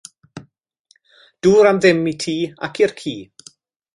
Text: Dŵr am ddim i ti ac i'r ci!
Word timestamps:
Dŵr 1.47 1.69
am 1.71 1.81
ddim 1.83 2.01
i 2.13 2.15
ti 2.25 2.35
ac 2.69 2.83
i'r 2.85 2.97
ci! 3.03 3.15